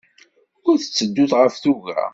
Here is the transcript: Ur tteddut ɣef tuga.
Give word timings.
Ur 0.67 0.75
tteddut 0.79 1.31
ɣef 1.39 1.55
tuga. 1.63 2.01